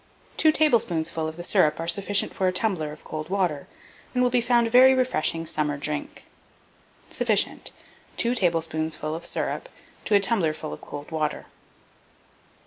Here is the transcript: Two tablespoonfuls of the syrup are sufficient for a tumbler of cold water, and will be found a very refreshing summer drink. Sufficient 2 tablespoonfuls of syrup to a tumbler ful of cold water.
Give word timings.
Two 0.35 0.51
tablespoonfuls 0.51 1.29
of 1.29 1.37
the 1.37 1.43
syrup 1.43 1.79
are 1.79 1.87
sufficient 1.87 2.33
for 2.33 2.47
a 2.47 2.51
tumbler 2.51 2.91
of 2.91 3.03
cold 3.03 3.29
water, 3.29 3.67
and 4.15 4.23
will 4.23 4.31
be 4.31 4.41
found 4.41 4.65
a 4.65 4.69
very 4.71 4.95
refreshing 4.95 5.45
summer 5.45 5.77
drink. 5.77 6.23
Sufficient 7.11 7.69
2 8.17 8.33
tablespoonfuls 8.33 9.15
of 9.15 9.25
syrup 9.25 9.69
to 10.05 10.15
a 10.15 10.19
tumbler 10.19 10.53
ful 10.55 10.73
of 10.73 10.81
cold 10.81 11.11
water. 11.11 11.45